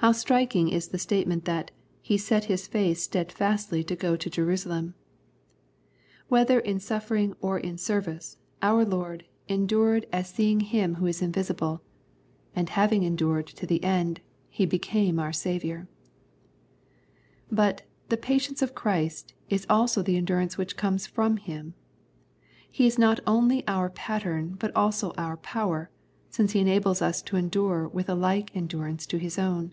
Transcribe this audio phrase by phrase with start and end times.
[0.00, 4.94] How striking is the statement that" He set His face steadfastly to go to Jerusalem"!
[6.28, 10.92] Whether in suffering or in service, our Lord" endured as seeing 45 The Prayers of
[10.92, 10.94] St.
[10.94, 11.82] Paul Him who is invisible";
[12.60, 15.88] and having endured to the end, He became our Saviour.
[17.50, 21.74] But" the patience of Christ" is also the endurance which comes from Him.
[22.70, 25.90] He is not only our pattern, but also our power,
[26.30, 29.72] since He enables us to endure with a like endurance to His own.